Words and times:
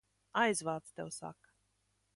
Aizvāc, 0.43 0.89
tev 1.01 1.13
saka! 1.19 1.57